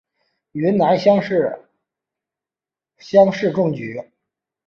[0.53, 1.61] 云南乡试
[2.97, 4.01] 乡试中举。